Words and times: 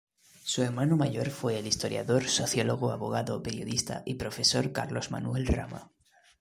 Su 0.43 0.63
hermano 0.63 0.97
mayor 0.97 1.29
fue 1.29 1.59
el 1.59 1.67
historiador, 1.67 2.27
sociólogo, 2.27 2.91
abogado, 2.91 3.43
periodista 3.43 4.01
y 4.03 4.15
profesor 4.15 4.71
Carlos 4.71 5.11
Manuel 5.11 5.45
Rama. 5.45 5.91